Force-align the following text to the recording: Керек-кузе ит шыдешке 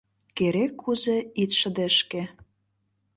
Керек-кузе 0.37 1.17
ит 1.41 1.51
шыдешке 1.59 2.21